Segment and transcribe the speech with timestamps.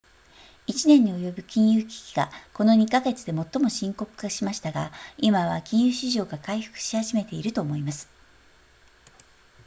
[0.65, 8.07] 「1年に及ぶ金融危機がこの2か月で最も深刻化しましたが、今は金融市場が回復し始めていると思います」